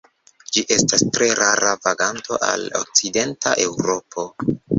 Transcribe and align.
Ĝi 0.53 0.61
estas 0.75 1.03
tre 1.17 1.27
rara 1.39 1.73
vaganto 1.83 2.39
al 2.49 2.65
okcidenta 2.81 3.55
Eŭropo. 3.69 4.27